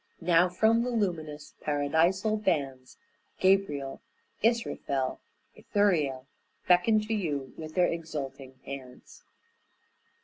[0.19, 2.97] Now from the luminous, paradisal bands,
[3.39, 4.01] Gabriel,
[4.41, 5.19] Israfel,
[5.55, 6.25] Ithuriel,
[6.67, 9.21] Beckon to you with their exulting hands."